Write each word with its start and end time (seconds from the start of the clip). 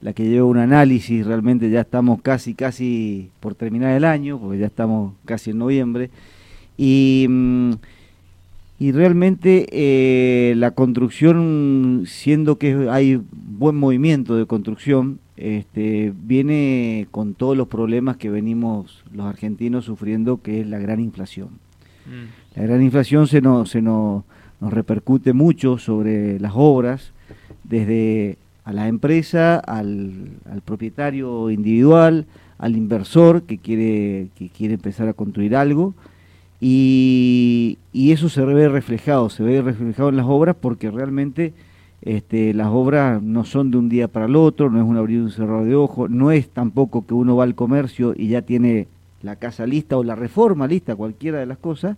la 0.00 0.12
que 0.12 0.28
lleva 0.28 0.46
un 0.46 0.58
análisis, 0.58 1.26
realmente 1.26 1.70
ya 1.70 1.80
estamos 1.80 2.20
casi, 2.22 2.54
casi 2.54 3.30
por 3.40 3.54
terminar 3.54 3.96
el 3.96 4.04
año, 4.04 4.38
porque 4.38 4.58
ya 4.58 4.66
estamos 4.66 5.14
casi 5.24 5.50
en 5.50 5.58
noviembre, 5.58 6.10
y, 6.76 7.26
mm, 7.28 7.72
y 8.78 8.92
realmente 8.92 9.66
eh, 9.72 10.54
la 10.56 10.72
construcción, 10.72 12.04
siendo 12.06 12.58
que 12.58 12.88
hay 12.90 13.20
buen 13.32 13.76
movimiento 13.76 14.36
de 14.36 14.46
construcción, 14.46 15.18
este, 15.36 16.12
viene 16.16 17.08
con 17.10 17.34
todos 17.34 17.56
los 17.56 17.68
problemas 17.68 18.16
que 18.16 18.30
venimos 18.30 19.02
los 19.12 19.26
argentinos 19.26 19.86
sufriendo, 19.86 20.42
que 20.42 20.60
es 20.60 20.66
la 20.66 20.78
gran 20.78 21.00
inflación. 21.00 21.48
Mm. 22.06 22.58
La 22.58 22.62
gran 22.62 22.82
inflación 22.82 23.26
se 23.28 23.40
nos, 23.40 23.70
se 23.70 23.80
nos, 23.80 24.24
nos 24.60 24.72
repercute 24.72 25.32
mucho 25.32 25.78
sobre 25.78 26.38
las 26.38 26.52
obras, 26.54 27.12
desde 27.64 28.36
a 28.66 28.72
la 28.72 28.88
empresa, 28.88 29.58
al, 29.60 30.40
propietario 30.64 31.50
individual, 31.50 32.26
al 32.58 32.76
inversor 32.76 33.44
que 33.44 33.58
quiere, 33.58 34.28
que 34.36 34.48
quiere 34.48 34.74
empezar 34.74 35.06
a 35.08 35.12
construir 35.12 35.54
algo. 35.54 35.94
Y, 36.60 37.78
eso 37.94 38.28
se 38.28 38.44
ve 38.44 38.68
reflejado, 38.68 39.30
se 39.30 39.44
ve 39.44 39.62
reflejado 39.62 40.08
en 40.08 40.16
las 40.16 40.26
obras 40.26 40.56
porque 40.60 40.90
realmente 40.90 41.54
este, 42.02 42.54
las 42.54 42.66
obras 42.68 43.22
no 43.22 43.44
son 43.44 43.70
de 43.70 43.78
un 43.78 43.88
día 43.88 44.08
para 44.08 44.26
el 44.26 44.34
otro, 44.34 44.68
no 44.68 44.80
es 44.80 44.84
un 44.84 44.96
abrir 44.96 45.18
y 45.18 45.20
un 45.20 45.30
cerrar 45.30 45.64
de 45.64 45.76
ojos, 45.76 46.10
no 46.10 46.32
es 46.32 46.48
tampoco 46.48 47.06
que 47.06 47.14
uno 47.14 47.36
va 47.36 47.44
al 47.44 47.54
comercio 47.54 48.14
y 48.16 48.28
ya 48.28 48.42
tiene 48.42 48.88
la 49.22 49.36
casa 49.36 49.64
lista 49.64 49.96
o 49.96 50.02
la 50.02 50.16
reforma 50.16 50.66
lista, 50.66 50.96
cualquiera 50.96 51.38
de 51.38 51.46
las 51.46 51.58
cosas, 51.58 51.96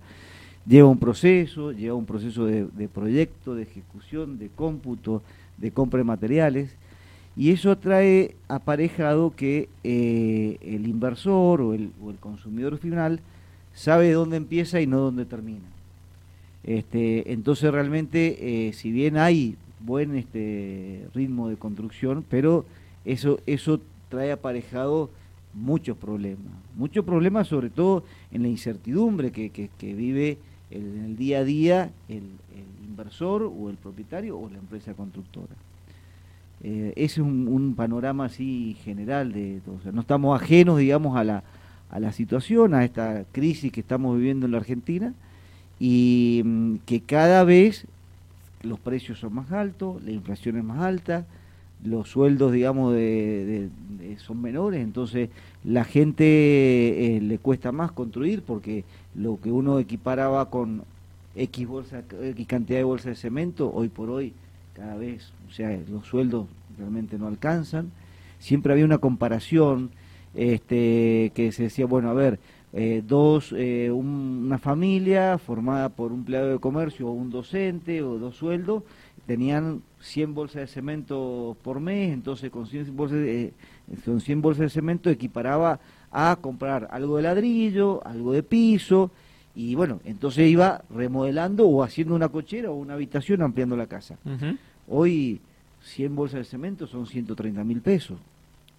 lleva 0.69 0.89
un 0.89 0.99
proceso, 0.99 1.73
lleva 1.73 1.95
un 1.95 2.05
proceso 2.05 2.45
de, 2.45 2.89
proyecto, 2.89 3.55
de 3.55 3.63
ejecución, 3.63 4.39
de 4.39 4.49
cómputo, 4.49 5.23
de 5.57 5.71
compra 5.71 5.99
de 5.99 6.05
materiales, 6.05 6.77
y 7.37 7.51
eso 7.51 7.79
trae 7.79 8.35
aparejado 8.49 9.33
que 9.35 9.69
eh, 9.85 10.59
el 10.61 10.87
inversor 10.87 11.61
o 11.61 11.73
el, 11.73 11.93
consumidor 12.21 12.79
final 12.79 13.21
sabe 13.73 14.13
dónde 14.13 14.37
empieza 14.37 14.81
y 14.81 14.87
no 14.87 14.99
dónde 14.99 15.25
termina. 15.25 15.65
Este, 16.65 17.33
entonces 17.33 17.71
realmente, 17.71 18.69
eh, 18.69 18.73
si 18.73 18.91
bien 18.91 19.17
hay 19.17 19.57
buen 19.81 20.17
este, 20.17 21.07
ritmo 21.15 21.49
de 21.49 21.57
construcción, 21.57 22.25
pero 22.29 22.67
eso, 23.05 23.41
eso 23.47 23.81
trae 24.09 24.33
aparejado 24.33 25.11
muchos 25.55 25.97
problemas, 25.97 26.53
muchos 26.77 27.05
problemas 27.05 27.49
sobre 27.49 27.71
todo 27.71 28.05
en 28.33 28.43
la 28.43 28.49
incertidumbre 28.49 29.31
que, 29.31 29.51
que, 29.51 29.95
vive 29.95 30.39
en 30.71 31.05
el 31.05 31.17
día 31.17 31.39
a 31.39 31.45
día 31.45 31.91
el, 32.09 32.25
inversor 32.87 33.43
o 33.45 33.71
el 33.71 33.77
propietario 33.77 34.39
o 34.39 34.49
la 34.51 34.59
empresa 34.59 34.95
constructora. 34.95 35.55
Eh, 36.63 36.93
ese 36.97 37.21
es 37.21 37.27
un, 37.27 37.75
panorama 37.77 38.25
así 38.25 38.77
general 38.83 39.33
de 39.33 39.61
todo. 39.65 39.79
no 39.93 40.01
estamos 40.01 40.41
ajenos, 40.41 40.79
digamos, 40.79 41.17
a 41.17 41.23
la, 41.23 41.45
a 41.91 42.01
la 42.01 42.13
situación, 42.13 42.75
a 42.75 42.85
esta 42.85 43.25
crisis 43.31 43.71
que 43.71 43.81
estamos 43.81 44.17
viviendo 44.17 44.47
en 44.47 44.53
la 44.53 44.59
Argentina 44.59 45.15
y 45.79 46.43
mm, 46.45 46.77
que 46.87 47.01
cada 47.01 47.45
vez 47.45 47.87
los 48.63 48.81
precios 48.81 49.21
son 49.21 49.35
más 49.35 49.53
altos, 49.53 50.03
la 50.03 50.11
inflación 50.11 50.57
es 50.57 50.65
más 50.65 50.81
alta, 50.81 51.25
los 51.85 52.09
sueldos, 52.09 52.53
digamos, 52.53 52.95
de, 52.95 53.69
son 54.19 54.43
menores, 54.43 54.83
entonces 54.83 55.31
la 55.65 55.85
gente 55.85 57.17
eh, 57.17 57.21
le 57.21 57.39
cuesta 57.39 57.73
más 57.73 57.93
construir 57.93 58.43
porque 58.43 58.85
lo 59.15 59.41
que 59.41 59.53
uno 59.53 59.79
equiparaba 59.79 60.51
con 60.51 60.83
X, 61.37 61.69
bolsa, 61.69 62.03
X 62.21 62.47
cantidad 62.47 62.79
de 62.79 62.85
bolsas 62.85 63.07
de 63.07 63.15
cemento, 63.15 63.71
hoy 63.73 63.89
por 63.89 64.11
hoy 64.11 64.33
cada 64.75 64.97
vez, 64.97 65.33
o 65.49 65.53
sea, 65.53 65.77
los 65.89 66.07
sueldos 66.07 66.47
realmente 66.79 67.19
no 67.19 67.27
alcanzan. 67.27 67.91
Siempre 68.39 68.73
había 68.73 68.85
una 68.85 68.99
comparación 68.99 69.91
este, 70.35 71.33
que 71.35 71.53
se 71.53 71.65
decía, 71.65 71.87
bueno, 71.87 72.11
a 72.11 72.15
ver, 72.15 72.39
eh, 72.73 73.03
dos, 73.07 73.55
eh, 73.57 73.91
una 73.91 74.59
familia 74.59 75.39
formada 75.39 75.89
por 75.89 76.13
un 76.13 76.21
empleado 76.21 76.49
de 76.49 76.59
comercio 76.59 77.09
o 77.09 77.13
un 77.13 77.31
docente 77.31 78.03
o 78.03 78.19
dos 78.19 78.37
sueldos, 78.37 78.83
tenían 79.29 79.83
100 80.01 80.35
bolsas 80.35 80.63
de 80.63 80.67
cemento 80.69 81.55
por 81.63 81.81
mes, 81.81 82.15
entonces 82.15 82.51
con 82.51 82.67
100 82.67 82.97
bolsas 82.97 83.19
de, 83.19 83.53
con 84.03 84.23
100 84.23 84.41
bolsas 84.41 84.63
de 84.63 84.71
cemento 84.71 85.11
equiparaba 85.11 85.81
a 86.11 86.39
comprar 86.41 86.89
algo 86.91 87.19
de 87.19 87.25
ladrillo, 87.25 88.01
algo 88.07 88.33
de 88.33 88.43
piso, 88.43 89.11
y 89.55 89.75
bueno, 89.75 90.01
entonces 90.07 90.49
iba 90.49 90.83
remodelando 90.89 91.69
o 91.69 91.83
haciendo 91.83 92.15
una 92.15 92.31
cochera 92.31 92.71
o 92.71 92.75
una 92.77 92.95
habitación 92.95 93.43
ampliando 93.43 93.77
la 93.77 93.87
casa. 93.87 94.17
Hoy 94.89 95.43
100 95.83 96.17
bolsas 96.17 96.39
de 96.39 96.45
cemento 96.45 96.87
son 96.87 97.07
130 97.07 97.63
mil 97.65 97.83
pesos. 97.83 98.17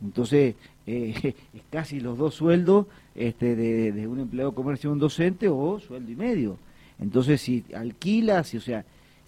Entonces, 0.02 0.56
eh, 0.88 1.14
es 1.54 1.62
casi 1.70 2.00
los 2.00 2.18
dos 2.18 2.34
sueldos 2.34 2.88
este, 3.14 3.56
de, 3.56 4.08
un 4.08 4.20
empleado 4.20 4.56
comercio, 4.56 4.92
un 4.92 4.98
docente 4.98 5.48
o 5.48 5.80
sueldo 5.80 6.12
y 6.12 6.16
medio. 6.16 6.58
Entonces, 6.98 7.40
si 7.40 7.64
alquila, 7.76 8.44
si, 8.44 8.58
o 8.58 8.62
sea, 8.62 8.80
eh, 8.80 8.84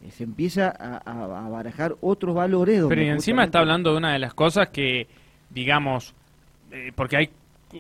se 0.10 0.24
empieza 0.24 0.70
a, 0.70 1.48
barajar 1.50 1.96
otros 2.02 2.36
valores. 2.36 2.84
Pero 2.88 3.04
y 3.04 3.08
encima 3.08 3.44
está 3.44 3.60
hablando 3.60 3.92
de 3.92 3.98
una 3.98 4.14
de 4.14 4.20
las 4.20 4.34
cosas 4.34 4.70
que, 4.70 5.08
digamos, 5.50 6.16
eh, 6.72 6.92
porque 6.96 7.18
hay 7.18 7.30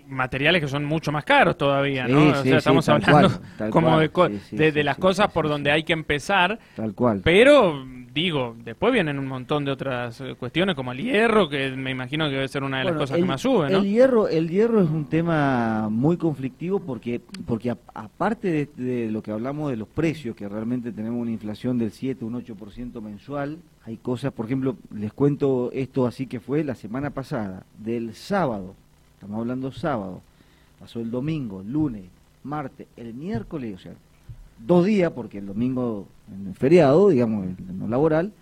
materiales 0.07 0.61
que 0.61 0.67
son 0.67 0.85
mucho 0.85 1.11
más 1.11 1.23
caros 1.23 1.57
todavía, 1.57 2.07
¿no? 2.07 2.29
o 2.29 2.43
sea, 2.43 2.57
estamos 2.57 2.87
hablando 2.89 3.41
como 3.69 3.99
de, 3.99 4.71
de, 4.71 4.83
las 4.83 4.97
cosas 4.97 5.31
por 5.31 5.47
donde 5.47 5.71
hay 5.71 5.83
que 5.83 5.93
empezar. 5.93 6.59
Tal 6.75 6.93
cual. 6.93 7.21
Pero, 7.23 7.85
digo, 8.13 8.55
después 8.63 8.93
vienen 8.93 9.19
un 9.19 9.27
montón 9.27 9.65
de 9.65 9.71
otras 9.71 10.21
eh, 10.21 10.35
cuestiones 10.37 10.75
como 10.75 10.91
el 10.91 10.99
hierro, 10.99 11.49
que 11.49 11.71
me 11.71 11.91
imagino 11.91 12.25
que 12.25 12.35
debe 12.35 12.47
ser 12.47 12.63
una 12.63 12.79
de 12.79 12.85
las 12.85 12.95
cosas 12.95 13.17
que 13.17 13.25
más 13.25 13.41
sube, 13.41 13.69
¿no? 13.69 13.79
El 13.79 13.85
hierro, 13.85 14.27
el 14.27 14.49
hierro 14.49 14.81
es 14.81 14.89
un 14.89 15.05
tema 15.05 15.89
muy 15.89 16.17
conflictivo 16.17 16.79
porque, 16.79 17.21
porque 17.45 17.69
aparte 17.69 18.69
de, 18.75 19.09
lo 19.11 19.21
que 19.21 19.31
hablamos 19.31 19.69
de 19.71 19.77
los 19.77 19.87
precios, 19.87 20.35
que 20.35 20.47
realmente 20.47 20.91
tenemos 20.91 21.21
una 21.21 21.31
inflación 21.31 21.77
del 21.77 21.91
7, 21.91 22.25
un 22.25 22.43
8% 22.43 23.01
mensual, 23.01 23.59
hay 23.85 23.97
cosas, 23.97 24.31
por 24.31 24.45
ejemplo, 24.45 24.75
les 24.93 25.11
cuento 25.13 25.71
esto 25.73 26.05
así 26.05 26.27
que 26.27 26.39
fue 26.39 26.63
la 26.63 26.75
semana 26.75 27.09
pasada, 27.09 27.65
del 27.79 28.13
sábado 28.13 28.75
estamos 29.21 29.39
hablando 29.39 29.71
sábado, 29.71 30.19
pasó 30.79 30.99
el 30.99 31.11
domingo, 31.11 31.61
lunes, 31.61 32.05
martes, 32.41 32.87
el 32.97 33.13
miércoles, 33.13 33.75
o 33.75 33.77
sea, 33.77 33.91
dos 34.57 34.83
días, 34.83 35.11
porque 35.11 35.37
el 35.37 35.45
domingo 35.45 36.07
en 36.33 36.47
el 36.47 36.55
feriado, 36.55 37.09
digamos, 37.09 37.45
en 37.45 37.79
lo 37.79 37.87
laboral, 37.87 38.33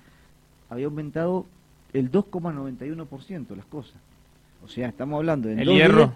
había 0.69 0.85
aumentado 0.85 1.45
el 1.91 2.09
2,91% 2.09 3.57
las 3.57 3.66
cosas. 3.66 3.95
O 4.63 4.69
sea, 4.69 4.88
estamos 4.88 5.18
hablando 5.18 5.50
de... 5.50 5.62
El 5.62 5.68
hierro. 5.68 6.13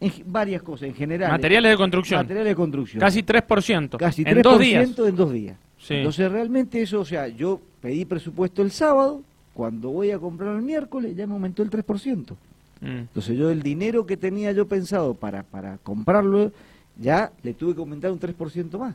en 0.00 0.12
varias 0.24 0.62
cosas, 0.62 0.88
en 0.88 0.94
general. 0.94 1.30
Materiales 1.30 1.72
de 1.72 1.76
construcción. 1.76 2.20
Materiales 2.20 2.50
de 2.52 2.56
construcción. 2.56 3.00
Casi 3.00 3.22
3%. 3.22 3.98
Casi 3.98 4.24
3% 4.24 4.36
en 4.36 4.42
dos 4.42 4.58
días. 4.58 4.98
en 4.98 5.16
dos 5.16 5.32
días. 5.32 5.58
Entonces, 5.90 6.32
realmente 6.32 6.80
eso, 6.80 7.00
o 7.00 7.04
sea, 7.04 7.28
yo 7.28 7.60
pedí 7.82 8.06
presupuesto 8.06 8.62
el 8.62 8.70
sábado, 8.70 9.22
cuando 9.52 9.90
voy 9.90 10.12
a 10.12 10.18
comprar 10.18 10.56
el 10.56 10.62
miércoles 10.62 11.14
ya 11.14 11.26
me 11.26 11.34
aumentó 11.34 11.62
el 11.62 11.68
3%. 11.68 12.36
Mm. 12.80 12.86
Entonces 12.86 13.36
yo 13.36 13.50
el 13.50 13.62
dinero 13.62 14.06
que 14.06 14.16
tenía 14.16 14.52
yo 14.52 14.66
pensado 14.66 15.14
para, 15.14 15.42
para 15.42 15.78
comprarlo, 15.78 16.52
ya 16.96 17.32
le 17.42 17.54
tuve 17.54 17.74
que 17.74 17.80
aumentar 17.80 18.10
un 18.10 18.20
3% 18.20 18.78
más. 18.78 18.94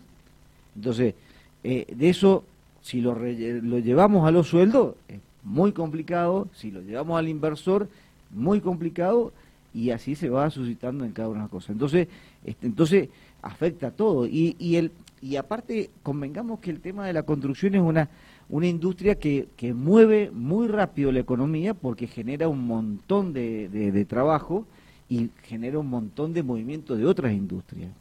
Entonces, 0.76 1.16
eh, 1.64 1.86
de 1.96 2.10
eso, 2.10 2.44
si 2.82 3.02
lo, 3.02 3.16
lo 3.16 3.80
llevamos 3.80 4.28
a 4.28 4.32
los 4.32 4.48
sueldos, 4.48 4.96
es 5.08 5.20
muy 5.44 5.72
complicado, 5.72 6.48
si 6.54 6.72
lo 6.72 6.82
llevamos 6.82 7.18
al 7.18 7.28
inversor, 7.30 7.88
muy 8.32 8.62
complicado, 8.62 9.32
y 9.74 9.90
así 9.90 10.16
se 10.16 10.30
va 10.30 10.50
suscitando 10.50 11.04
en 11.04 11.12
cada 11.12 11.30
una 11.30 11.40
de 11.40 11.44
las 11.44 11.52
cosas. 11.52 11.72
Entonces, 11.72 12.08
este, 12.46 12.68
entonces 12.68 13.10
afecta 13.42 13.92
todo. 13.92 14.28
Y, 14.28 14.56
y, 14.60 14.76
el, 14.76 14.92
y 15.24 15.38
aparte, 15.38 15.90
convengamos 16.04 16.60
que 16.60 16.70
el 16.70 16.82
tema 16.82 17.08
de 17.08 17.14
la 17.14 17.24
construcción 17.24 17.76
es 17.76 17.82
una 17.82 18.10
una 18.50 18.68
industria 18.68 19.16
que, 19.16 19.48
que 19.56 19.74
mueve 19.74 20.32
muy 20.32 20.68
rápido 20.68 21.12
la 21.12 21.20
economía 21.20 21.74
porque 21.74 22.08
genera 22.08 22.48
un 22.48 22.66
montón 22.68 23.34
de, 23.34 23.70
de, 23.70 24.06
trabajo 24.06 24.66
y 25.10 25.30
genera 25.44 25.80
un 25.80 25.90
montón 25.90 26.34
de 26.34 26.44
movimiento 26.44 26.96
de 26.96 27.06
otras 27.06 27.34
industrias, 27.34 27.92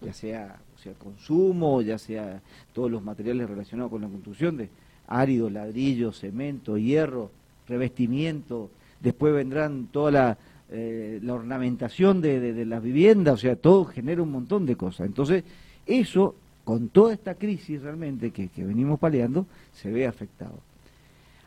ya 0.00 0.12
sea, 0.12 0.58
o 0.74 0.78
sea 0.78 0.94
consumo, 0.94 1.82
ya 1.82 1.98
sea 1.98 2.40
todos 2.72 2.90
los 2.90 3.02
materiales 3.02 3.48
relacionados 3.48 3.90
con 3.90 4.02
la 4.02 4.08
construcción 4.08 4.56
de 4.56 4.68
árido, 5.06 5.50
ladrillo, 5.50 6.12
cemento, 6.12 6.78
hierro, 6.78 7.30
revestimiento, 7.68 8.70
después 9.00 9.34
vendrán 9.34 9.88
toda 9.92 10.10
la, 10.10 10.38
eh, 10.70 11.20
la 11.22 11.34
ornamentación 11.34 12.20
de, 12.20 12.40
de, 12.40 12.52
de 12.52 12.66
las 12.66 12.82
viviendas, 12.82 13.34
o 13.34 13.38
sea, 13.38 13.56
todo 13.56 13.84
genera 13.84 14.22
un 14.22 14.32
montón 14.32 14.66
de 14.66 14.76
cosas. 14.76 15.06
Entonces, 15.06 15.44
eso 15.86 16.34
con 16.64 16.88
toda 16.88 17.12
esta 17.12 17.34
crisis 17.34 17.82
realmente 17.82 18.30
que, 18.30 18.48
venimos 18.56 18.98
paleando, 18.98 19.46
se 19.72 19.90
ve 19.90 20.06
afectado. 20.06 20.58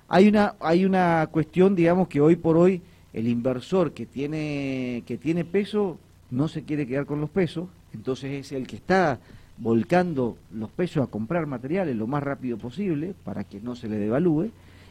Hay 0.08 0.28
una, 0.28 0.56
hay 0.60 0.86
una 0.86 1.28
cuestión, 1.32 1.76
digamos, 1.76 2.08
que 2.08 2.22
hoy 2.22 2.36
por 2.36 2.58
hoy 2.58 2.82
el 3.14 3.28
inversor 3.28 3.94
que 3.94 4.06
tiene, 4.06 5.04
que 5.06 5.18
tiene 5.18 5.46
peso 5.46 5.98
no 6.32 6.48
se 6.48 6.64
quiere 6.64 6.88
quedar 6.88 7.06
con 7.06 7.22
los 7.22 7.30
pesos, 7.30 7.68
entonces 7.94 8.32
es 8.32 8.52
el 8.52 8.68
que 8.68 8.76
está 8.76 9.20
volcando 9.58 10.38
los 10.52 10.70
pesos 10.72 11.04
a 11.04 11.12
comprar 11.12 11.46
materiales 11.46 11.96
lo 11.96 12.08
más 12.08 12.24
rápido 12.24 12.58
posible 12.58 13.14
para 13.24 13.44
que 13.44 13.60
no 13.62 13.76
se 13.76 13.88
le 13.88 13.98
devalúe 13.98 14.50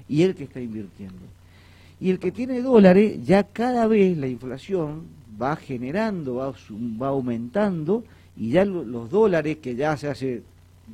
y 0.09 0.23
el 0.23 0.35
que 0.35 0.45
está 0.45 0.61
invirtiendo. 0.61 1.21
Y 2.01 2.11
el 2.11 2.19
que 2.19 2.33
tiene 2.33 2.63
dólares, 2.63 3.25
ya 3.25 3.45
cada 3.45 3.87
vez 3.87 4.17
la 4.17 4.27
inflación 4.29 5.03
va 5.41 5.57
generando, 5.57 6.37
va, 6.37 6.53
va 7.01 7.09
aumentando, 7.09 8.05
y 8.37 8.51
ya 8.51 8.65
los 8.65 9.11
dólares 9.11 9.59
que 9.59 9.75
ya 9.75 9.97
se 9.97 10.09
hace 10.09 10.43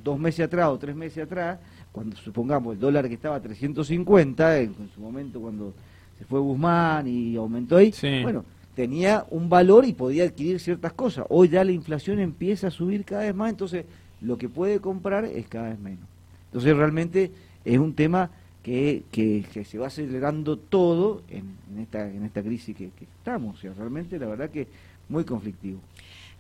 dos 0.03 0.19
meses 0.19 0.47
atrás 0.47 0.69
o 0.69 0.79
tres 0.79 0.95
meses 0.95 1.25
atrás, 1.25 1.59
cuando 1.93 2.17
supongamos 2.17 2.75
el 2.75 2.81
dólar 2.81 3.09
que 3.09 3.15
estaba 3.15 3.37
a 3.37 3.43
350, 3.43 4.61
en, 4.61 4.75
su 4.95 5.01
momento 5.01 5.41
cuando 5.41 5.73
se 6.19 6.25
fue 6.25 6.41
Guzmán 6.41 7.07
y 7.07 7.37
aumentó 7.37 7.77
ahí, 7.77 7.93
bueno, 8.23 8.45
tenía 8.75 9.25
un 9.31 9.49
valor 9.49 9.85
y 9.85 9.93
podía 9.93 10.25
adquirir 10.25 10.61
ciertas 10.61 10.93
cosas. 10.93 11.27
Hoy 11.29 11.49
ya 11.49 11.65
la 11.65 11.73
inflación 11.73 12.21
empieza 12.21 12.69
a 12.69 12.71
subir 12.71 13.05
cada 13.05 13.23
vez 13.23 13.35
más, 13.35 13.51
entonces 13.51 13.85
lo 14.21 14.37
que 14.37 14.49
puede 14.49 14.81
comprar 14.81 15.25
es 15.25 15.49
cada 15.49 15.71
vez 15.71 15.79
menos. 15.79 16.07
Entonces 16.47 16.77
realmente 16.77 17.31
es 17.65 17.79
un 17.79 17.95
tema 17.95 18.31
que, 18.63 19.05
que, 19.11 19.65
se 19.65 19.79
va 19.79 19.87
acelerando 19.87 20.59
todo 20.59 21.23
en, 21.29 21.57
esta, 21.81 22.09
en 22.09 22.25
esta 22.25 22.43
crisis 22.43 22.77
que, 22.77 22.91
estamos. 23.19 23.65
O 23.65 23.75
realmente 23.75 24.19
la 24.19 24.27
verdad 24.27 24.51
que 24.51 24.67
muy 25.09 25.25
conflictivo. 25.25 25.81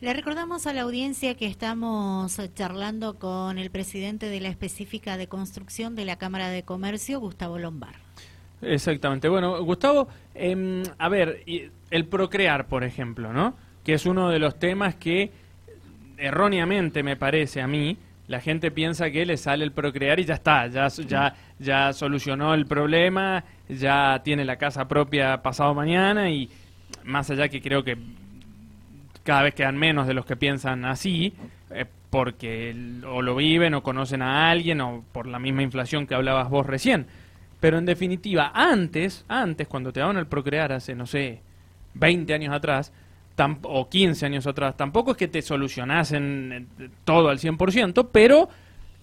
Le 0.00 0.12
recordamos 0.12 0.69
a 0.69 0.73
la 0.73 0.83
audiencia 0.83 1.35
que 1.35 1.47
estamos 1.47 2.39
charlando 2.55 3.19
con 3.19 3.59
el 3.59 3.69
presidente 3.71 4.27
de 4.27 4.41
la 4.41 4.49
específica 4.49 5.17
de 5.17 5.27
construcción 5.27 5.97
de 5.97 6.05
la 6.05 6.15
Cámara 6.15 6.50
de 6.50 6.62
Comercio, 6.62 7.19
Gustavo 7.19 7.59
Lombard. 7.59 7.97
Exactamente. 8.62 9.29
Bueno, 9.29 9.61
Gustavo, 9.65 10.06
em, 10.37 10.85
a 10.99 11.09
ver, 11.09 11.43
el 11.91 12.05
procrear, 12.06 12.69
por 12.69 12.85
ejemplo, 12.85 13.33
¿no? 13.33 13.55
Que 13.83 13.95
es 13.95 14.06
uno 14.06 14.31
de 14.31 14.39
los 14.39 14.56
temas 14.61 14.95
que 14.95 15.33
erróneamente 16.17 17.03
me 17.03 17.17
parece 17.17 17.61
a 17.61 17.67
mí, 17.67 17.97
la 18.29 18.41
gente 18.41 18.71
piensa 18.71 19.11
que 19.11 19.27
le 19.27 19.37
sale 19.37 19.65
el 19.65 19.73
procrear 19.73 20.21
y 20.21 20.25
ya 20.25 20.35
está, 20.35 20.69
ya, 20.69 20.87
ya, 20.89 21.35
ya 21.59 21.93
solucionó 21.93 22.55
el 22.55 22.67
problema, 22.67 23.43
ya 23.69 24.21
tiene 24.23 24.45
la 24.45 24.56
casa 24.56 24.87
propia 24.87 25.43
pasado 25.43 25.75
mañana 25.75 26.31
y 26.31 26.49
más 27.05 27.31
allá 27.31 27.49
que 27.49 27.61
creo 27.61 27.83
que 27.83 27.97
cada 29.28 29.42
vez 29.42 29.52
quedan 29.52 29.76
menos 29.76 30.06
de 30.06 30.14
los 30.14 30.25
que 30.25 30.36
piensan 30.36 30.86
así, 30.86 31.34
eh, 31.70 31.84
porque 32.08 32.75
o 33.06 33.20
lo 33.20 33.36
viven 33.36 33.75
o 33.75 33.82
conocen 33.82 34.22
a 34.22 34.50
alguien 34.50 34.80
o 34.80 35.04
por 35.12 35.26
la 35.26 35.38
misma 35.38 35.62
inflación 35.62 36.06
que 36.06 36.14
hablabas 36.14 36.48
vos 36.48 36.64
recién. 36.64 37.04
Pero 37.60 37.76
en 37.76 37.84
definitiva, 37.84 38.52
antes, 38.54 39.26
antes, 39.28 39.69
cuando 39.69 39.92
te 39.92 40.00
daban 40.00 40.16
el 40.16 40.26
procrear 40.26 40.72
hace, 40.72 40.94
no 40.94 41.04
sé, 41.04 41.42
20 41.92 42.32
años 42.32 42.54
atrás, 42.54 42.90
o 43.64 43.90
15 43.90 44.25
años 44.25 44.46
atrás, 44.46 44.78
tampoco 44.78 45.10
es 45.10 45.19
que 45.19 45.28
te 45.28 45.42
solucionasen 45.42 46.66
eh, 46.80 46.88
todo 47.04 47.28
al 47.28 47.38
100%, 47.38 48.08
pero 48.10 48.48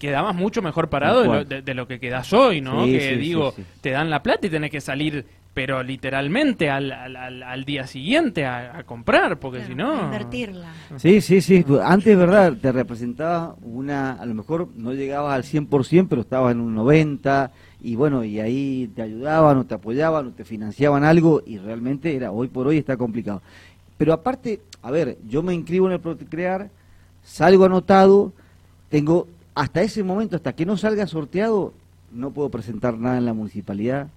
quedabas 0.00 0.34
mucho 0.34 0.60
mejor 0.60 0.90
parado 0.90 1.44
de 1.44 1.74
lo, 1.74 1.86
que 1.86 2.00
quedas 2.00 2.32
hoy, 2.32 2.60
¿no? 2.60 2.84
que 2.84 3.16
digo, 3.16 3.54
te 3.80 3.90
dan 3.90 4.10
la 4.10 4.24
plata 4.24 4.48
y 4.48 4.50
tenés 4.50 4.72
que 4.72 4.80
salir 4.80 5.24
pero 5.56 5.82
literalmente 5.82 6.68
al, 6.68 6.92
al, 6.92 7.64
día 7.64 7.86
siguiente 7.86 8.44
a, 8.44 8.82
comprar, 8.84 9.38
porque 9.38 9.64
si 9.64 9.74
no... 9.74 10.04
Invertirla. 10.04 10.70
Sí, 10.96 11.22
sí, 11.22 11.40
sí. 11.40 11.64
Antes, 11.82 12.14
¿verdad? 12.14 12.52
Te 12.60 12.72
representaba 12.72 13.56
una, 13.62 14.12
a 14.12 14.26
lo 14.26 14.34
mejor 14.34 14.68
no 14.76 14.92
llegabas 14.92 15.34
al 15.34 15.44
100%, 15.44 16.08
pero 16.10 16.20
estabas 16.20 16.52
en 16.52 16.60
un 16.60 16.76
90%, 16.76 17.50
y 17.80 17.96
bueno, 17.96 18.22
y 18.22 18.38
ahí 18.38 18.92
te 18.94 19.00
ayudaban 19.00 19.56
o 19.56 19.64
te 19.64 19.72
apoyaban 19.72 20.26
o 20.26 20.32
te 20.32 20.44
financiaban 20.44 21.04
algo, 21.04 21.42
y 21.46 21.56
realmente 21.56 22.14
era, 22.14 22.32
hoy 22.32 22.48
por 22.48 22.66
hoy 22.66 22.76
está 22.76 22.98
complicado. 22.98 23.40
Pero 23.96 24.12
aparte, 24.12 24.60
a 24.82 24.90
ver, 24.90 25.16
yo 25.26 25.42
me 25.42 25.54
inscribo 25.54 25.86
en 25.86 25.94
el 25.94 26.00
Protecrear, 26.00 26.68
salgo 27.24 27.64
anotado, 27.64 28.34
tengo, 28.90 29.26
hasta 29.54 29.80
ese 29.80 30.02
momento, 30.02 30.36
hasta 30.36 30.52
que 30.52 30.66
no 30.66 30.76
salga 30.76 31.06
sorteado, 31.06 31.72
no 32.12 32.32
puedo 32.32 32.50
presentar 32.50 32.98
nada 32.98 33.16
en 33.16 33.24
la 33.24 33.32
municipalidad, 33.32 34.08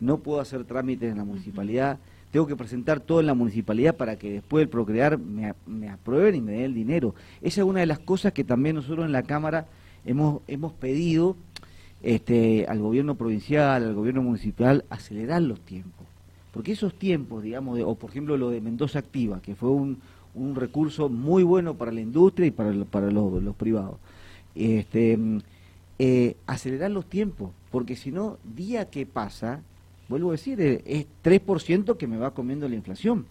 no 0.00 0.18
puedo 0.18 0.40
hacer 0.40 0.64
trámites 0.64 1.10
en 1.10 1.18
la 1.18 1.24
municipalidad, 1.24 1.98
tengo 2.30 2.46
que 2.46 2.56
presentar 2.56 2.98
todo 2.98 3.20
en 3.20 3.26
la 3.26 3.34
municipalidad 3.34 3.96
para 3.96 4.16
que 4.16 4.32
después 4.32 4.62
el 4.62 4.68
Procrear 4.68 5.18
me, 5.18 5.54
me 5.66 5.88
aprueben 5.88 6.34
y 6.34 6.40
me 6.40 6.52
den 6.52 6.62
el 6.62 6.74
dinero. 6.74 7.14
Esa 7.40 7.60
es 7.60 7.66
una 7.66 7.80
de 7.80 7.86
las 7.86 8.00
cosas 8.00 8.32
que 8.32 8.42
también 8.42 8.74
nosotros 8.74 9.06
en 9.06 9.12
la 9.12 9.22
Cámara 9.22 9.66
hemos, 10.04 10.42
hemos 10.48 10.72
pedido 10.72 11.36
este, 12.02 12.66
al 12.68 12.80
gobierno 12.80 13.14
provincial, 13.14 13.84
al 13.84 13.94
gobierno 13.94 14.22
municipal, 14.22 14.84
acelerar 14.90 15.42
los 15.42 15.60
tiempos. 15.60 16.06
Porque 16.52 16.72
esos 16.72 16.94
tiempos, 16.94 17.42
digamos, 17.42 17.78
o 17.80 17.94
por 17.94 18.10
ejemplo 18.10 18.36
lo 18.36 18.50
de 18.50 18.60
Mendoza 18.60 18.98
Activa, 18.98 19.40
que 19.40 19.54
fue 19.54 19.70
un, 19.70 19.98
un 20.34 20.54
recurso 20.56 21.08
muy 21.08 21.44
bueno 21.44 21.74
para 21.74 21.92
la 21.92 22.00
industria 22.00 22.46
y 22.46 22.50
para, 22.50 22.72
para 22.84 23.10
los, 23.10 23.42
los 23.42 23.54
privados, 23.54 23.96
este, 24.54 25.18
eh, 25.98 26.36
acelerar 26.46 26.90
los 26.90 27.06
tiempos, 27.06 27.50
porque 27.70 27.96
si 27.96 28.10
no, 28.10 28.38
día 28.42 28.90
que 28.90 29.06
pasa, 29.06 29.62
vuelvo 30.08 30.30
a 30.30 30.32
decir, 30.32 30.60
es 30.60 31.06
3% 31.22 31.96
que 31.96 32.06
me 32.06 32.16
va 32.16 32.32
comiendo 32.32 32.68
la 32.68 32.74
inflación. 32.74 33.26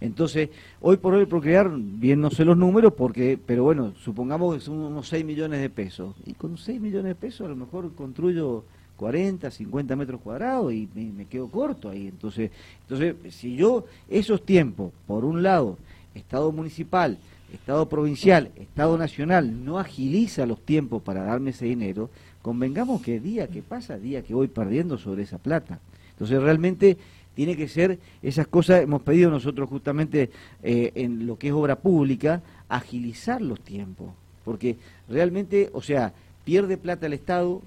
Entonces, 0.00 0.50
hoy 0.80 0.96
por 0.96 1.14
hoy 1.14 1.26
Procrear, 1.26 1.70
bien 1.74 2.20
no 2.20 2.30
sé 2.30 2.44
los 2.44 2.56
números, 2.56 2.92
porque 2.94 3.38
pero 3.44 3.64
bueno, 3.64 3.94
supongamos 4.02 4.54
que 4.54 4.60
son 4.60 4.78
unos 4.78 5.08
6 5.08 5.24
millones 5.24 5.60
de 5.60 5.70
pesos. 5.70 6.14
Y 6.26 6.34
con 6.34 6.56
6 6.56 6.80
millones 6.80 7.10
de 7.10 7.14
pesos 7.14 7.46
a 7.46 7.50
lo 7.50 7.56
mejor 7.56 7.94
construyo 7.94 8.64
40, 8.98 9.50
50 9.50 9.96
metros 9.96 10.20
cuadrados 10.20 10.72
y 10.72 10.88
me, 10.94 11.24
quedo 11.26 11.48
corto 11.48 11.88
ahí. 11.88 12.08
Entonces, 12.08 12.50
entonces, 12.82 13.34
si 13.34 13.56
yo 13.56 13.86
esos 14.08 14.44
tiempos, 14.44 14.92
por 15.06 15.24
un 15.24 15.42
lado, 15.42 15.78
Estado 16.14 16.50
municipal, 16.52 17.16
Estado 17.52 17.88
provincial, 17.88 18.50
Estado 18.56 18.98
nacional, 18.98 19.64
no 19.64 19.78
agiliza 19.78 20.44
los 20.46 20.60
tiempos 20.60 21.02
para 21.02 21.22
darme 21.22 21.50
ese 21.50 21.64
dinero, 21.66 22.10
convengamos 22.42 23.00
que 23.00 23.20
día 23.20 23.46
que 23.48 23.62
pasa, 23.62 23.98
día 23.98 24.22
que 24.22 24.34
voy 24.34 24.48
perdiendo 24.48 24.98
sobre 24.98 25.22
esa 25.22 25.38
plata. 25.38 25.80
Entonces 26.18 26.42
realmente 26.42 26.98
tiene 27.36 27.56
que 27.56 27.68
ser 27.68 28.00
esas 28.20 28.48
cosas, 28.48 28.82
hemos 28.82 29.02
pedido 29.02 29.30
nosotros 29.30 29.68
justamente 29.68 30.30
eh, 30.64 30.90
en 30.96 31.24
lo 31.24 31.38
que 31.38 31.46
es 31.46 31.52
obra 31.52 31.76
pública, 31.76 32.42
agilizar 32.68 33.40
los 33.40 33.60
tiempos, 33.60 34.10
porque 34.44 34.76
realmente, 35.08 35.70
o 35.72 35.80
sea, 35.80 36.12
pierde 36.44 36.76
plata 36.76 37.06
el 37.06 37.12
Estado, 37.12 37.62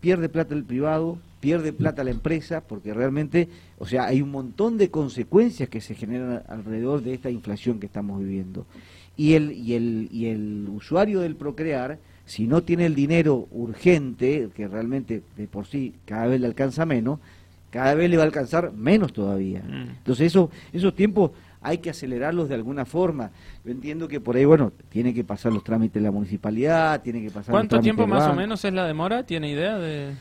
pierde 0.00 0.28
plata 0.28 0.54
el 0.54 0.62
privado, 0.62 1.18
pierde 1.40 1.72
plata 1.72 2.04
la 2.04 2.12
empresa, 2.12 2.60
porque 2.60 2.94
realmente, 2.94 3.48
o 3.78 3.86
sea, 3.86 4.06
hay 4.06 4.22
un 4.22 4.30
montón 4.30 4.78
de 4.78 4.88
consecuencias 4.88 5.68
que 5.68 5.80
se 5.80 5.96
generan 5.96 6.44
alrededor 6.46 7.02
de 7.02 7.14
esta 7.14 7.28
inflación 7.28 7.80
que 7.80 7.86
estamos 7.86 8.20
viviendo. 8.20 8.66
Y 9.16 9.34
el, 9.34 9.50
y 9.50 9.74
el, 9.74 10.08
y 10.12 10.26
el 10.26 10.68
usuario 10.70 11.18
del 11.18 11.34
Procrear, 11.34 11.98
si 12.24 12.46
no 12.46 12.62
tiene 12.62 12.86
el 12.86 12.94
dinero 12.94 13.48
urgente, 13.50 14.48
que 14.54 14.68
realmente 14.68 15.22
de 15.36 15.48
por 15.48 15.66
sí 15.66 15.94
cada 16.04 16.28
vez 16.28 16.40
le 16.40 16.46
alcanza 16.46 16.86
menos, 16.86 17.18
cada 17.70 17.94
vez 17.94 18.10
le 18.10 18.16
va 18.16 18.22
a 18.22 18.26
alcanzar 18.26 18.72
menos 18.72 19.12
todavía. 19.12 19.62
Mm. 19.62 19.90
Entonces 19.98 20.26
eso, 20.26 20.50
esos 20.72 20.94
tiempos 20.94 21.32
hay 21.60 21.78
que 21.78 21.90
acelerarlos 21.90 22.48
de 22.48 22.54
alguna 22.54 22.84
forma. 22.84 23.30
Yo 23.64 23.72
entiendo 23.72 24.08
que 24.08 24.20
por 24.20 24.36
ahí, 24.36 24.44
bueno, 24.44 24.72
tiene 24.88 25.12
que 25.12 25.24
pasar 25.24 25.52
los 25.52 25.64
trámites 25.64 25.94
de 25.94 26.06
la 26.06 26.12
municipalidad, 26.12 27.02
tiene 27.02 27.22
que 27.22 27.30
pasar... 27.30 27.52
¿Cuánto 27.52 27.80
tiempo 27.80 28.06
más 28.06 28.28
o 28.28 28.34
menos 28.34 28.64
es 28.64 28.72
la 28.72 28.86
demora? 28.86 29.24
¿Tiene 29.24 29.50
idea 29.50 29.78
de...? 29.78 30.14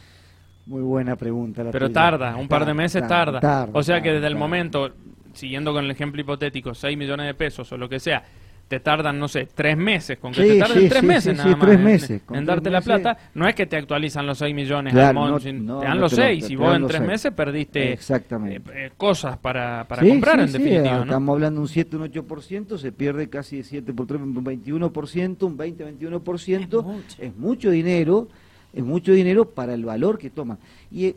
Muy 0.65 0.81
buena 0.81 1.15
pregunta. 1.15 1.63
Pero 1.71 1.89
tarda, 1.91 2.35
un 2.35 2.49
par 2.49 2.65
de 2.65 2.73
meses 2.73 3.07
tarda. 3.07 3.69
o 3.71 3.81
sea 3.83 4.01
que 4.01 4.11
desde 4.11 4.27
el 4.27 4.35
momento, 4.35 4.91
siguiendo 5.33 5.71
con 5.71 5.85
el 5.85 5.91
ejemplo 5.91 6.19
hipotético, 6.19 6.73
6 6.73 6.97
millones 6.97 7.25
de 7.25 7.33
pesos 7.33 7.71
o 7.71 7.77
lo 7.77 7.87
que 7.87 8.01
sea, 8.01 8.23
te 8.67 8.81
tardan, 8.81 9.17
no 9.17 9.29
sé, 9.29 9.47
tres 9.53 9.77
meses, 9.77 10.17
con 10.17 10.33
que 10.33 10.43
te 10.43 10.59
tarden 10.59 10.89
tres 10.89 11.03
meses 11.03 11.37
nada 11.37 11.55
más 11.55 11.79
meses, 11.79 12.21
en, 12.31 12.45
darte 12.45 12.69
la 12.69 12.81
plata, 12.81 13.17
no 13.33 13.47
es 13.47 13.55
que 13.55 13.65
te 13.65 13.77
actualizan 13.77 14.27
los 14.27 14.39
6 14.39 14.53
millones 14.53 14.93
te 14.93 14.99
dan 14.99 15.99
los 15.99 16.11
6 16.11 16.49
y 16.49 16.55
vos 16.55 16.75
en 16.75 16.85
tres 16.85 17.01
meses 17.01 17.31
perdiste 17.31 17.93
Exactamente. 17.93 18.69
Eh, 18.71 18.87
eh, 18.87 18.91
cosas 18.97 19.37
para, 19.37 19.85
para 19.87 20.05
comprar 20.05 20.39
en 20.41 20.51
definitiva. 20.51 21.01
Estamos 21.01 21.33
hablando 21.33 21.61
de 21.61 21.63
un 21.63 21.69
7, 21.69 21.95
un 21.95 22.11
8%, 22.11 22.77
se 22.77 22.91
pierde 22.91 23.29
casi 23.29 23.63
7 23.63 23.93
por 23.93 24.05
3, 24.05 24.21
un 24.21 24.43
21%, 24.43 25.43
un 25.43 25.57
20, 25.57 25.99
21%, 25.99 27.01
es 27.19 27.37
mucho, 27.37 27.71
dinero, 27.71 28.27
es 28.73 28.83
mucho 28.83 29.13
dinero 29.13 29.49
para 29.49 29.73
el 29.73 29.85
valor 29.85 30.17
que 30.17 30.29
toma. 30.29 30.57
Y, 30.91 31.05
eh, 31.05 31.15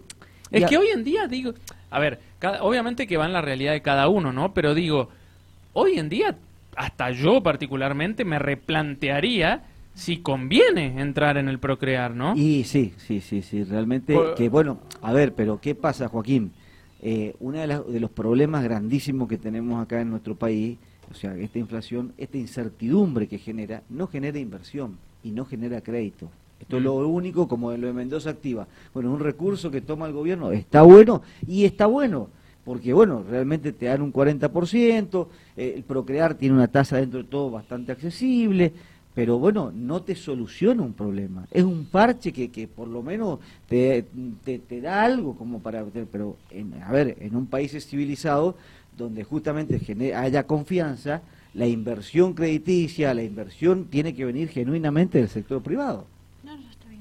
es 0.52 0.66
que 0.66 0.78
hoy 0.78 0.88
en 0.94 1.02
día, 1.02 1.26
digo, 1.26 1.54
a 1.90 1.98
ver, 1.98 2.20
obviamente 2.60 3.08
que 3.08 3.16
va 3.16 3.26
en 3.26 3.32
la 3.32 3.42
realidad 3.42 3.72
de 3.72 3.82
cada 3.82 4.08
uno, 4.08 4.32
¿no? 4.32 4.54
Pero 4.54 4.74
digo, 4.74 5.08
hoy 5.72 5.98
en 5.98 6.08
día 6.08 6.36
hasta 6.76 7.10
yo 7.10 7.42
particularmente 7.42 8.24
me 8.24 8.38
replantearía 8.38 9.64
si 9.94 10.18
conviene 10.18 11.00
entrar 11.00 11.36
en 11.36 11.48
el 11.48 11.58
procrear, 11.58 12.14
¿no? 12.14 12.34
Y 12.36 12.64
sí, 12.64 12.94
sí, 12.96 13.20
sí, 13.20 13.42
sí, 13.42 13.64
realmente 13.64 14.16
que 14.36 14.48
bueno, 14.48 14.78
a 15.02 15.12
ver, 15.12 15.34
pero 15.34 15.60
¿qué 15.60 15.74
pasa, 15.74 16.08
Joaquín? 16.08 16.52
Eh, 17.02 17.34
uno 17.40 17.58
de, 17.58 17.92
de, 17.92 18.00
los 18.00 18.10
problemas 18.10 18.62
grandísimos 18.62 19.28
que 19.28 19.38
tenemos 19.38 19.82
acá 19.82 20.00
en 20.00 20.10
nuestro 20.10 20.34
país, 20.34 20.78
o 21.10 21.14
sea, 21.14 21.34
esta 21.36 21.58
inflación, 21.58 22.12
esta 22.18 22.36
incertidumbre 22.36 23.26
que 23.26 23.38
genera, 23.38 23.82
no 23.88 24.06
genera 24.06 24.38
inversión 24.38 24.98
y 25.24 25.30
no 25.32 25.44
genera 25.44 25.80
crédito. 25.80 26.30
Esto 26.60 26.76
es 26.76 26.82
lo 26.82 26.94
mm. 26.96 27.14
único, 27.14 27.48
como 27.48 27.72
lo 27.72 27.86
de 27.86 27.92
Mendoza 27.92 28.30
Activa. 28.30 28.68
Bueno, 28.92 29.10
un 29.12 29.20
recurso 29.20 29.70
que 29.70 29.80
toma 29.80 30.06
el 30.06 30.12
gobierno 30.12 30.52
está 30.52 30.82
bueno 30.82 31.22
y 31.46 31.64
está 31.64 31.86
bueno 31.86 32.28
porque 32.70 32.92
bueno, 32.92 33.24
realmente 33.28 33.72
te 33.72 33.86
dan 33.86 34.00
un 34.00 34.12
40%, 34.12 35.26
eh, 35.56 35.72
el 35.74 35.82
procrear 35.82 36.36
tiene 36.36 36.54
una 36.54 36.68
tasa 36.68 36.98
dentro 36.98 37.20
de 37.20 37.28
todo 37.28 37.50
bastante 37.50 37.90
accesible, 37.90 38.72
pero 39.12 39.40
bueno, 39.40 39.72
no 39.74 40.02
te 40.02 40.14
soluciona 40.14 40.80
un 40.80 40.92
problema. 40.92 41.48
Es 41.50 41.64
un 41.64 41.86
parche 41.86 42.32
que, 42.32 42.48
que 42.52 42.68
por 42.68 42.86
lo 42.86 43.02
menos 43.02 43.40
te, 43.68 44.04
te, 44.44 44.80
da 44.80 45.02
algo 45.02 45.34
como 45.34 45.58
para... 45.58 45.84
Pero, 45.84 46.36
a 46.86 46.92
ver, 46.92 47.16
en 47.18 47.34
un 47.34 47.46
país 47.46 47.72
civilizado, 47.84 48.54
donde 48.96 49.24
justamente 49.24 50.14
haya 50.14 50.44
confianza, 50.44 51.22
la 51.54 51.66
inversión 51.66 52.34
crediticia, 52.34 53.12
la 53.14 53.24
inversión 53.24 53.86
tiene 53.86 54.14
que 54.14 54.24
venir 54.24 54.48
genuinamente 54.48 55.18
del 55.18 55.28
sector 55.28 55.60
privado. 55.60 56.06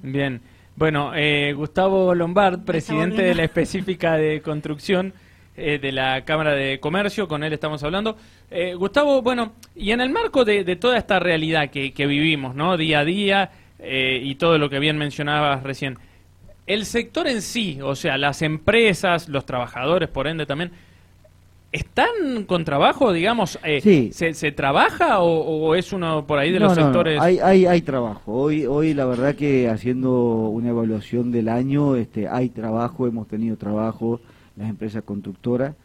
bien. 0.01 0.41
Bueno, 0.75 1.11
eh, 1.13 1.53
Gustavo 1.55 2.15
Lombard, 2.15 2.61
presidente 2.61 3.21
de 3.21 3.35
la 3.35 3.43
específica 3.43 4.15
de 4.15 4.41
construcción 4.41 5.13
eh, 5.59 5.79
de 5.79 5.91
la 5.91 6.23
Cámara 6.25 6.53
de 6.53 6.79
Comercio, 6.79 7.27
con 7.27 7.43
él 7.43 7.53
estamos 7.53 7.83
hablando. 7.83 8.17
Eh, 8.49 8.73
Gustavo, 8.73 9.21
bueno, 9.21 9.53
y 9.75 9.91
en 9.91 10.01
el 10.01 10.09
marco 10.09 10.45
de, 10.45 10.75
toda 10.75 10.97
esta 10.97 11.19
realidad 11.19 11.69
que, 11.69 11.91
vivimos, 12.07 12.55
¿no? 12.55 12.77
Día 12.77 12.99
a 12.99 13.05
día 13.05 13.51
y 13.81 14.35
todo 14.35 14.57
lo 14.57 14.69
que 14.69 14.79
bien 14.79 14.97
mencionabas 14.97 15.63
recién, 15.63 15.97
el 16.67 16.85
sector 16.85 17.27
en 17.27 17.41
sí, 17.41 17.79
o 17.81 17.95
sea, 17.95 18.17
las 18.17 18.41
empresas, 18.41 19.29
los 19.29 19.45
trabajadores, 19.45 20.09
por 20.09 20.27
ende 20.27 20.45
también, 20.45 20.71
¿Están 21.71 22.45
con 22.47 22.65
trabajo, 22.65 23.13
digamos? 23.13 23.59
Eh, 23.63 24.09
¿se, 24.11 24.51
trabaja 24.51 25.19
o, 25.19 25.75
es 25.75 25.93
uno 25.93 26.25
por 26.25 26.39
ahí 26.39 26.51
de 26.51 26.59
los 26.59 26.73
sectores? 26.73 27.21
Hay, 27.21 27.37
hay, 27.37 27.67
hay, 27.67 27.81
trabajo. 27.83 28.33
Hoy, 28.33 28.65
hoy 28.65 28.95
la 28.95 29.05
verdad 29.05 29.35
que 29.35 29.69
haciendo 29.69 30.49
una 30.49 30.69
evaluación 30.69 31.31
del 31.31 31.47
año, 31.47 31.95
este, 31.95 32.27
hay 32.27 32.49
trabajo, 32.49 33.05
hemos 33.05 33.27
tenido 33.27 33.55
trabajo 33.55 34.19
las 34.59 34.69
empresas 34.69 35.03
constructoras. 35.03 35.75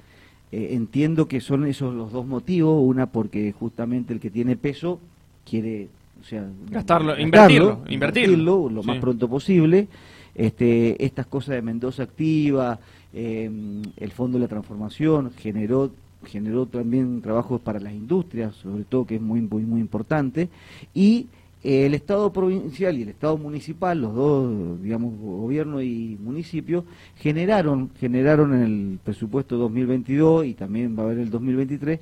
Eh, 0.53 0.69
entiendo 0.73 1.27
que 1.27 1.41
son 1.41 1.67
esos 1.67 1.95
los 1.95 2.13
dos 2.13 2.27
motivos. 2.27 2.83
Una 2.83 3.07
porque 3.07 3.53
justamente 3.53 4.13
el 4.13 4.21
que 4.21 4.31
tiene 4.31 4.57
peso 4.57 5.01
quiere, 5.49 5.89
o 6.21 6.25
sea, 6.25 6.47
gastarlo, 6.71 7.19
invertirlo, 7.19 7.85
invertirlo, 7.89 8.69
lo 8.69 8.83
más 8.83 8.99
pronto 8.99 9.29
posible. 9.29 9.89
Este, 10.35 11.03
estas 11.05 11.27
cosas 11.27 11.55
de 11.55 11.63
Mendoza 11.63 12.03
Activa, 12.03 12.81
eh, 13.13 13.49
el 13.97 14.11
Fondo 14.11 14.39
de 14.39 14.43
la 14.43 14.49
Transformación 14.49 15.31
generó 15.39 15.93
generó 16.25 16.65
también 16.67 17.21
trabajos 17.21 17.61
para 17.61 17.79
las 17.79 17.93
industrias, 17.93 18.55
sobre 18.57 18.85
todo 18.85 19.05
que 19.05 19.17
es 19.17 19.21
muy 19.21 19.43
muy 19.43 19.65
muy 19.65 19.81
importante 19.81 20.49
y 20.95 21.27
el 21.65 21.95
Estado 21.95 22.31
provincial 22.31 22.97
y 22.99 23.03
el 23.03 23.09
Estado 23.09 23.39
municipal, 23.39 24.01
los 24.01 24.15
dos, 24.15 24.83
digamos, 24.83 25.19
gobierno 25.19 25.81
y 25.81 26.19
municipio, 26.23 26.85
generaron, 27.17 27.91
generaron 27.99 28.55
en 28.55 28.63
el 28.63 28.99
presupuesto 29.03 29.57
2022 29.57 30.45
y 30.45 30.55
también 30.55 30.97
va 30.97 31.03
a 31.03 31.07
haber 31.07 31.19
el 31.19 31.31
2023 31.31 32.01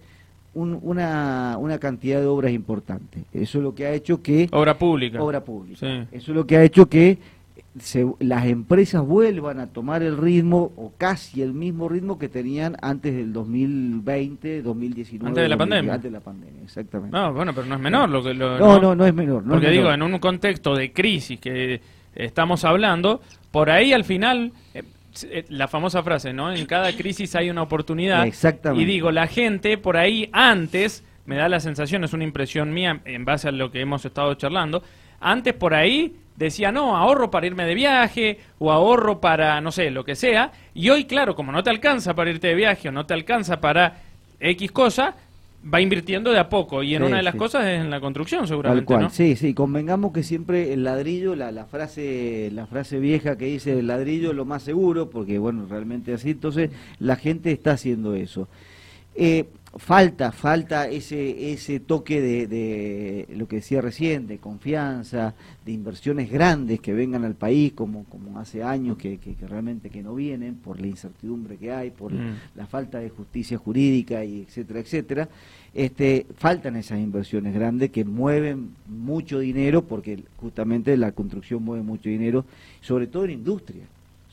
una, 0.55 1.57
una 1.59 1.79
cantidad 1.79 2.21
de 2.21 2.27
obras 2.27 2.53
importantes. 2.53 3.23
Eso 3.33 3.59
es 3.59 3.65
lo 3.65 3.75
que 3.75 3.87
ha 3.87 3.93
hecho 3.93 4.21
que... 4.21 4.49
Obra 4.53 4.77
pública. 4.77 5.23
Obra 5.23 5.45
pública. 5.45 6.09
Eso 6.11 6.33
es 6.33 6.37
lo 6.37 6.47
que 6.47 6.57
ha 6.57 6.65
hecho 6.65 6.87
que 6.87 7.19
las 8.19 8.47
empresas 8.47 9.03
vuelvan 9.03 9.59
a 9.59 9.69
tomar 9.69 10.03
el 10.03 10.19
ritmo 10.19 10.73
o 10.77 10.93
casi 10.99 11.41
el 11.41 11.55
mismo 11.55 11.89
ritmo 11.89 12.19
que 12.19 12.29
tenían 12.29 12.77
antes 12.83 13.15
del 13.15 13.33
2020, 13.33 14.63
2019. 14.63 15.29
Antes 15.29 15.43
de 15.43 15.49
la 15.49 15.57
pandemia. 15.57 15.95
Antes 15.95 16.11
de 16.11 16.19
la 16.19 16.21
pandemia, 16.21 16.63
exactamente. 16.63 17.17
No, 17.17 17.33
bueno, 17.33 17.55
pero 17.55 17.67
no 17.67 17.75
es 17.75 17.81
menor 17.81 18.11
lo 18.11 18.23
que... 18.23 18.35
Lo, 18.35 18.59
no, 18.59 18.79
no, 18.79 18.95
no, 18.95 19.07
es 19.07 19.15
menor. 19.15 19.45
porque 19.49 19.71
digo, 19.71 19.91
en 19.91 20.03
un 20.03 20.19
contexto 20.19 20.75
de 20.75 20.93
crisis 20.93 21.41
que 21.41 21.81
estamos 22.15 22.65
hablando, 22.65 23.21
por 23.51 23.71
ahí 23.71 23.93
al 23.93 24.05
final... 24.05 24.53
Eh, 24.75 24.83
eh, 25.25 25.45
la 25.51 25.69
famosa 25.69 26.03
frase, 26.03 26.33
¿no? 26.33 26.51
En 26.55 26.65
cada 26.65 26.91
crisis 26.97 27.37
hay 27.37 27.51
una 27.51 27.61
oportunidad. 27.61 28.27
Exactamente. 28.27 28.83
Y 28.83 28.87
digo, 28.87 29.11
la 29.11 29.27
gente 29.27 29.77
por 29.77 29.99
ahí 29.99 30.31
antes, 30.33 31.05
me 31.27 31.37
da 31.37 31.51
la 31.51 31.61
sensación, 31.61 32.03
es 32.05 32.15
una 32.15 32.25
impresión 32.25 32.73
mía 32.73 33.03
en 33.05 33.27
base 33.27 33.49
a 33.49 33.53
lo 33.53 33.71
que 33.71 33.83
hemos 33.83 34.07
estado 34.07 34.33
charlando, 34.35 34.83
antes 35.21 35.53
por 35.53 35.75
ahí 35.75 36.17
decía, 36.45 36.73
no, 36.73 36.97
ahorro 36.97 37.31
para 37.31 37.47
irme 37.47 37.65
de 37.65 37.75
viaje 37.75 38.39
o 38.59 38.71
ahorro 38.71 39.21
para, 39.21 39.61
no 39.61 39.73
sé, 39.73 39.91
lo 39.91 40.05
que 40.05 40.15
sea. 40.15 40.53
Y 40.75 40.91
hoy, 40.91 41.05
claro, 41.05 41.35
como 41.35 41.53
no 41.53 41.63
te 41.63 41.71
alcanza 41.71 42.15
para 42.15 42.31
irte 42.31 42.49
de 42.49 42.55
viaje 42.55 42.89
o 42.89 42.93
no 42.93 43.07
te 43.07 43.15
alcanza 43.15 43.61
para 43.61 43.97
X 44.41 44.73
cosa, 44.73 45.15
va 45.73 45.81
invirtiendo 45.81 46.33
de 46.33 46.39
a 46.39 46.49
poco. 46.49 46.83
Y 46.83 46.95
en 46.95 47.03
una 47.03 47.19
de 47.19 47.23
las 47.23 47.35
cosas 47.35 47.65
es 47.67 47.81
en 47.81 47.91
la 47.91 48.01
construcción, 48.01 48.47
seguramente. 48.47 48.95
Tal 48.95 49.11
Sí, 49.11 49.37
sí, 49.37 49.55
convengamos 49.55 50.13
que 50.13 50.23
siempre 50.23 50.73
el 50.73 50.85
ladrillo, 50.85 51.37
la, 51.37 51.53
la, 51.53 51.67
frase, 51.67 52.51
la 52.53 52.67
frase 52.67 52.99
vieja 52.99 53.37
que 53.37 53.47
dice 53.47 53.79
el 53.79 53.87
ladrillo 53.87 54.31
es 54.31 54.37
lo 54.37 54.45
más 54.45 54.63
seguro, 54.63 55.11
porque 55.11 55.39
bueno, 55.39 55.67
realmente 55.69 56.13
así, 56.15 56.31
entonces 56.31 56.71
la 56.99 57.17
gente 57.17 57.53
está 57.53 57.73
haciendo 57.73 58.15
eso. 58.15 58.49
Eh, 59.15 59.47
falta, 59.77 60.33
falta 60.33 60.87
ese, 60.89 61.53
ese 61.53 61.81
toque 61.81 62.21
de, 62.21 63.27
lo 63.35 63.49
que 63.49 63.57
decía 63.57 63.81
recién, 63.81 64.27
de 64.27 64.39
confianza, 64.39 65.35
de 65.65 65.73
inversiones 65.73 66.31
grandes 66.31 66.81
que 66.81 66.93
vengan 66.93 67.25
al 67.25 67.35
país, 67.35 67.73
como, 67.73 68.05
como 68.05 68.39
hace 68.39 68.63
años 68.63 68.99
que, 68.99 69.19
que, 69.19 69.35
realmente 69.47 69.89
que 69.89 70.03
no 70.03 70.15
vienen, 70.15 70.57
por 70.57 70.81
la 70.81 70.89
incertidumbre 70.89 71.57
que 71.57 71.73
hay, 71.73 71.91
por 71.91 72.13
mm. 72.13 72.37
la 72.55 72.67
falta 72.67 72.99
de 72.99 73.09
justicia 73.09 73.57
jurídica, 73.57 74.25
y 74.25 74.43
etcétera, 74.43 74.81
etcétera. 74.81 75.29
Este, 75.73 76.27
faltan 76.37 76.77
esas 76.77 76.99
inversiones 76.99 77.55
grandes 77.55 77.91
que 77.91 78.05
mueven 78.05 78.75
mucho 78.87 79.39
dinero, 79.39 79.85
porque 79.85 80.23
justamente 80.37 80.97
la 80.99 81.13
construcción 81.13 81.63
mueve 81.63 81.83
mucho 81.83 82.11
dinero, 82.11 82.45
sobre 82.83 83.07
todo 83.07 83.25
en 83.25 83.31
industria, 83.31 83.85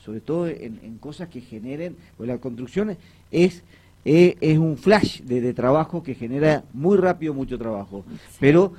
sobre 0.04 0.20
todo 0.20 0.48
en, 0.48 0.80
en 0.82 0.98
cosas 0.98 1.28
que 1.28 1.40
generen, 1.40 1.96
pues 2.18 2.28
la 2.28 2.38
construcción 2.38 2.94
es 3.30 3.62
eh, 4.04 4.36
es 4.40 4.58
un 4.58 4.76
flash 4.76 5.20
de, 5.22 5.52
trabajo 5.54 6.02
que 6.02 6.14
genera 6.14 6.64
muy 6.72 6.96
rápido 6.96 7.34
mucho 7.34 7.58
trabajo. 7.58 8.04
Pero 8.38 8.72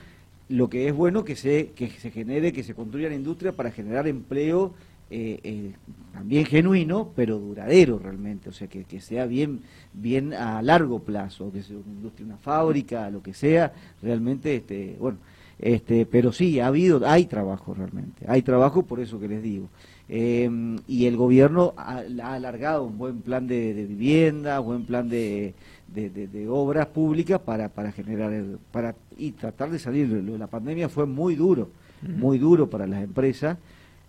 lo 0.50 0.70
que 0.70 0.88
es 0.88 0.94
bueno 0.94 1.24
que 1.24 1.36
se, 1.36 1.72
que 1.76 1.90
se 1.90 2.12
genere, 2.12 2.54
que 2.54 2.64
se 2.64 2.74
construya 2.74 3.10
la 3.10 3.16
industria 3.16 3.52
para 3.52 3.72
generar 3.72 4.08
empleo 4.08 4.74
eh, 5.14 5.40
eh, 5.44 5.72
también 6.14 6.46
genuino, 6.46 7.12
pero 7.14 7.38
duradero 7.38 8.00
realmente, 8.00 8.48
o 8.48 8.54
sea, 8.54 8.68
que, 8.68 8.86
que, 8.86 9.02
sea 9.02 9.26
bien, 9.26 9.60
bien 9.92 10.34
a 10.34 10.62
largo 10.62 11.00
plazo, 11.00 11.52
que 11.52 11.62
sea 11.62 11.76
una 11.76 11.92
industria, 11.92 12.28
una 12.28 12.38
fábrica, 12.38 13.10
lo 13.10 13.22
que 13.22 13.34
sea, 13.34 13.74
realmente, 14.02 14.56
este, 14.56 14.96
bueno, 14.98 15.18
este, 15.60 16.06
pero 16.06 16.32
sí, 16.32 16.62
ha 16.62 16.68
habido, 16.68 17.06
hay 17.06 17.26
trabajo 17.26 17.74
realmente, 17.74 18.26
hay 18.26 18.42
trabajo 18.42 18.84
por 18.84 19.02
eso 19.02 19.20
que 19.20 19.28
les 19.28 19.44
digo. 19.44 19.68
Em, 20.14 20.78
y 20.90 21.06
el 21.06 21.16
gobierno 21.16 21.74
ha, 21.78 22.04
alargado 22.34 22.84
un 22.84 22.98
buen 22.98 23.22
plan 23.22 23.48
de, 23.48 23.72
vivienda, 23.72 24.60
buen 24.60 24.84
plan 24.84 25.08
de, 25.08 25.54
de, 25.88 26.50
obras 26.50 26.88
públicas 26.88 27.40
para, 27.40 27.70
para 27.70 27.94
generar 27.94 28.34
para 28.74 28.94
y 29.18 29.32
tratar 29.32 29.72
de 29.72 29.80
salir. 29.80 30.10
La 30.10 30.48
pandemia 30.48 30.90
fue 30.90 31.06
muy 31.06 31.36
duro, 31.36 31.70
muy 32.02 32.40
duro 32.40 32.70
para 32.70 32.88
las 32.88 33.02
empresas, 33.02 33.58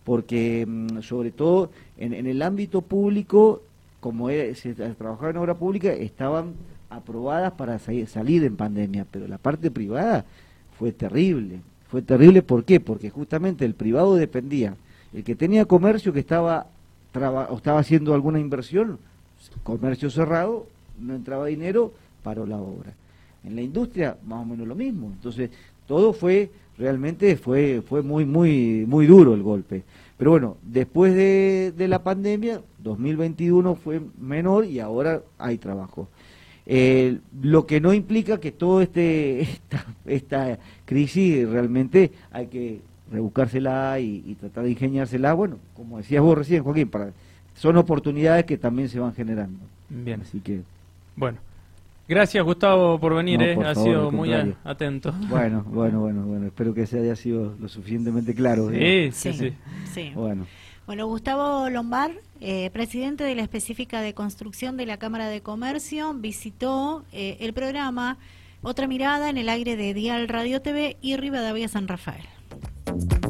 porque 0.02 0.62
em, 0.62 1.02
sobre 1.02 1.30
todo 1.30 1.70
en, 1.96 2.14
en, 2.14 2.26
el 2.26 2.42
ámbito 2.42 2.82
público, 2.82 3.62
como 4.00 4.28
se 4.28 4.74
trabajaba 4.74 5.30
en 5.30 5.36
obra 5.36 5.54
pública, 5.54 5.92
estaban 5.92 6.54
aprobadas 6.90 7.52
para 7.52 7.78
salir 7.78 8.42
en 8.42 8.56
pandemia, 8.56 9.06
pero 9.08 9.28
la 9.28 9.38
parte 9.38 9.70
privada 9.70 10.24
fue 10.76 10.90
terrible. 10.90 11.60
Fue 11.86 12.02
terrible, 12.02 12.42
¿por 12.42 12.64
qué? 12.64 12.80
Porque 12.80 13.08
justamente 13.08 13.64
el 13.64 13.74
privado 13.74 14.16
dependía 14.16 14.74
el 15.12 15.24
que 15.24 15.34
tenía 15.34 15.64
comercio 15.64 16.12
que 16.12 16.20
estaba, 16.20 16.66
o 17.14 17.56
estaba 17.56 17.80
haciendo 17.80 18.14
alguna 18.14 18.40
inversión, 18.40 18.98
comercio 19.62 20.10
cerrado, 20.10 20.66
no 21.00 21.14
entraba 21.14 21.46
dinero, 21.46 21.92
paró 22.22 22.46
la 22.46 22.58
obra. 22.58 22.92
En 23.44 23.56
la 23.56 23.62
industria, 23.62 24.16
más 24.24 24.42
o 24.42 24.44
menos 24.44 24.68
lo 24.68 24.74
mismo. 24.74 25.08
Entonces, 25.08 25.50
todo 25.86 26.12
fue, 26.12 26.50
realmente 26.78 27.36
fue, 27.36 27.82
fue 27.86 28.02
muy, 28.02 28.24
muy, 28.24 28.84
muy 28.86 29.06
duro 29.06 29.34
el 29.34 29.42
golpe. 29.42 29.82
Pero 30.16 30.30
bueno, 30.30 30.56
después 30.62 31.14
de, 31.14 31.72
de 31.76 31.88
la 31.88 32.02
pandemia, 32.02 32.60
2021 32.78 33.74
fue 33.74 34.00
menor 34.20 34.64
y 34.64 34.78
ahora 34.78 35.22
hay 35.38 35.58
trabajo. 35.58 36.08
Eh, 36.64 37.18
lo 37.42 37.66
que 37.66 37.80
no 37.80 37.92
implica 37.92 38.38
que 38.38 38.52
todo 38.52 38.82
este 38.82 39.40
esta, 39.42 39.84
esta 40.06 40.58
crisis 40.84 41.48
realmente 41.48 42.12
hay 42.30 42.46
que 42.46 42.80
rebuscársela 43.10 43.98
y, 44.00 44.36
tratar 44.40 44.64
de 44.64 44.70
ingeniársela, 44.70 45.32
bueno, 45.34 45.58
como 45.74 45.98
decías 45.98 46.22
vos 46.22 46.38
recién, 46.38 46.62
Joaquín, 46.62 46.88
para, 46.88 47.12
son 47.54 47.76
oportunidades 47.76 48.44
que 48.44 48.56
también 48.56 48.88
se 48.88 49.00
van 49.00 49.14
generando. 49.14 49.58
Bien. 49.88 50.20
Así 50.22 50.40
que. 50.40 50.62
Bueno. 51.16 51.38
Gracias, 52.08 52.44
Gustavo, 52.44 52.98
por 52.98 53.14
venir, 53.14 53.40
eh. 53.42 53.56
ha 53.64 53.74
sido 53.74 54.10
muy 54.10 54.32
atento. 54.64 55.12
Bueno, 55.28 55.62
bueno, 55.66 56.00
bueno, 56.00 56.22
bueno, 56.22 56.46
espero 56.46 56.74
que 56.74 56.86
se 56.86 56.98
haya 56.98 57.16
sido 57.16 57.54
lo 57.58 57.68
suficientemente 57.68 58.34
claro. 58.34 58.70
Sí, 58.70 59.10
sí, 59.12 59.54
sí, 59.92 60.12
Bueno. 60.14 60.46
Bueno, 60.84 61.06
Gustavo 61.06 61.70
Lombard, 61.70 62.12
eh, 62.40 62.68
presidente 62.72 63.22
de 63.22 63.36
la 63.36 63.42
específica 63.42 64.00
de 64.00 64.14
construcción 64.14 64.76
de 64.76 64.84
la 64.84 64.96
Cámara 64.96 65.28
de 65.28 65.40
Comercio, 65.40 66.12
visitó 66.12 67.04
eh, 67.12 67.36
el 67.38 67.52
programa 67.52 68.18
Otra 68.62 68.88
Mirada 68.88 69.30
en 69.30 69.38
el 69.38 69.48
aire 69.48 69.76
de 69.76 69.94
Dial 69.94 70.26
Radio 70.26 70.60
TV 70.60 70.96
y 71.00 71.16
Rivadavia 71.16 71.68
San 71.68 71.86
Rafael. 71.86 72.24
thank 72.92 73.12
you 73.12 73.21